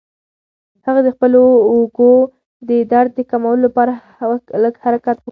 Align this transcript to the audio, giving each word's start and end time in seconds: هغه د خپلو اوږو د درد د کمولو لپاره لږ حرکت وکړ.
هغه 0.85 1.01
د 1.03 1.09
خپلو 1.15 1.41
اوږو 1.71 2.13
د 2.69 2.71
درد 2.91 3.11
د 3.15 3.19
کمولو 3.31 3.63
لپاره 3.67 3.93
لږ 4.63 4.75
حرکت 4.85 5.17
وکړ. 5.19 5.29